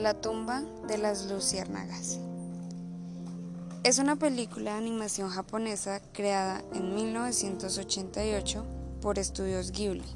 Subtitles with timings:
[0.00, 2.18] La tumba de las luciérnagas.
[3.84, 8.64] Es una película de animación japonesa creada en 1988
[9.02, 10.06] por Estudios Ghibli,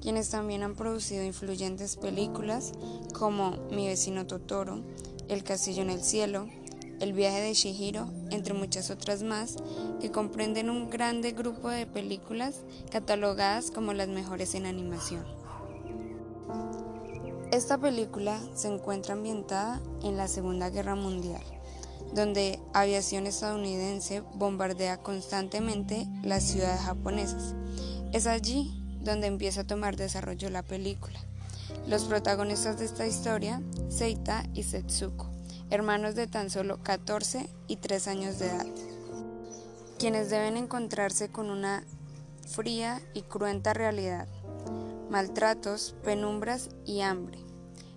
[0.00, 2.72] quienes también han producido influyentes películas
[3.14, 4.82] como Mi vecino Totoro,
[5.28, 6.48] El castillo en el cielo,
[6.98, 9.54] El viaje de Shihiro, entre muchas otras más,
[10.00, 12.56] que comprenden un grande grupo de películas
[12.90, 15.24] catalogadas como las mejores en animación.
[17.52, 21.42] Esta película se encuentra ambientada en la Segunda Guerra Mundial,
[22.14, 27.54] donde aviación estadounidense bombardea constantemente las ciudades japonesas.
[28.14, 31.20] Es allí donde empieza a tomar desarrollo la película.
[31.86, 35.28] Los protagonistas de esta historia, Seita y Setsuko,
[35.68, 38.66] hermanos de tan solo 14 y 3 años de edad,
[39.98, 41.84] quienes deben encontrarse con una
[42.48, 44.26] fría y cruenta realidad
[45.10, 47.38] maltratos, penumbras y hambre.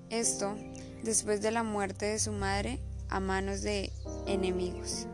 [0.10, 0.56] Esto
[1.04, 3.92] después de la muerte de su madre a manos de
[4.26, 5.08] enemigos.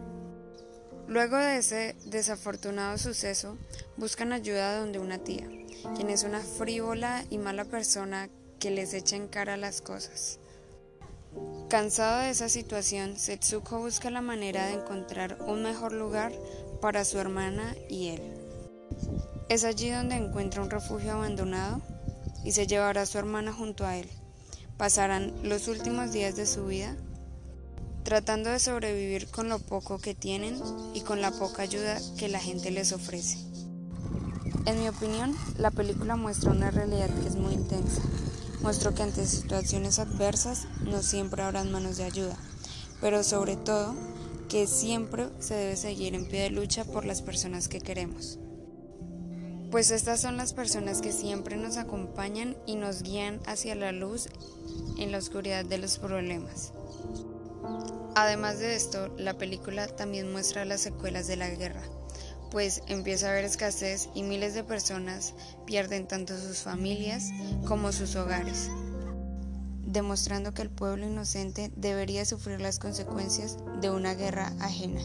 [1.07, 3.57] Luego de ese desafortunado suceso,
[3.97, 5.47] buscan ayuda donde una tía,
[5.95, 10.39] quien es una frívola y mala persona que les echa en cara las cosas.
[11.69, 16.33] Cansado de esa situación, Setsuko busca la manera de encontrar un mejor lugar
[16.81, 18.21] para su hermana y él.
[19.51, 21.81] Es allí donde encuentra un refugio abandonado
[22.45, 24.09] y se llevará a su hermana junto a él.
[24.77, 26.95] Pasarán los últimos días de su vida
[28.05, 30.55] tratando de sobrevivir con lo poco que tienen
[30.93, 33.39] y con la poca ayuda que la gente les ofrece.
[34.67, 38.01] En mi opinión, la película muestra una realidad que es muy intensa.
[38.61, 42.37] Muestra que ante situaciones adversas no siempre habrán manos de ayuda,
[43.01, 43.95] pero sobre todo
[44.47, 48.39] que siempre se debe seguir en pie de lucha por las personas que queremos
[49.71, 54.27] pues estas son las personas que siempre nos acompañan y nos guían hacia la luz
[54.97, 56.73] en la oscuridad de los problemas.
[58.15, 61.83] Además de esto, la película también muestra las secuelas de la guerra,
[62.51, 65.33] pues empieza a haber escasez y miles de personas
[65.65, 67.29] pierden tanto sus familias
[67.65, 68.69] como sus hogares,
[69.85, 75.01] demostrando que el pueblo inocente debería sufrir las consecuencias de una guerra ajena.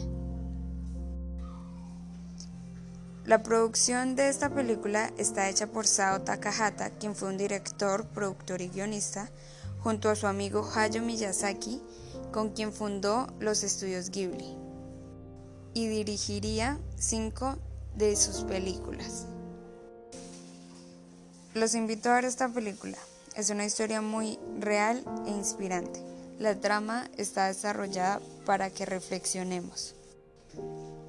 [3.27, 8.61] La producción de esta película está hecha por Sao Takahata, quien fue un director, productor
[8.61, 9.29] y guionista,
[9.81, 11.81] junto a su amigo Hayao Miyazaki,
[12.31, 14.55] con quien fundó los estudios Ghibli,
[15.73, 17.57] y dirigiría cinco
[17.97, 19.25] de sus películas.
[21.53, 22.97] Los invito a ver esta película.
[23.35, 26.01] Es una historia muy real e inspirante.
[26.39, 29.96] La trama está desarrollada para que reflexionemos.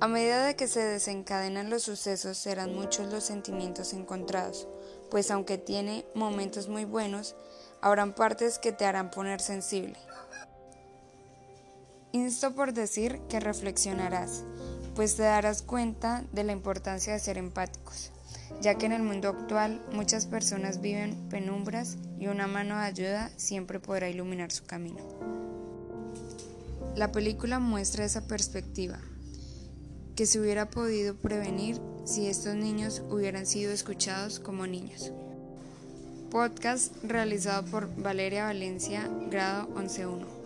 [0.00, 4.68] A medida de que se desencadenan los sucesos serán muchos los sentimientos encontrados,
[5.10, 7.34] pues aunque tiene momentos muy buenos,
[7.80, 9.96] habrán partes que te harán poner sensible.
[12.12, 14.44] Insto por decir que reflexionarás,
[14.94, 18.12] pues te darás cuenta de la importancia de ser empáticos,
[18.60, 23.30] ya que en el mundo actual muchas personas viven penumbras y una mano de ayuda
[23.36, 25.02] siempre podrá iluminar su camino.
[26.94, 29.00] La película muestra esa perspectiva,
[30.18, 35.12] que se hubiera podido prevenir si estos niños hubieran sido escuchados como niños.
[36.28, 40.37] Podcast realizado por Valeria Valencia, grado 11.1.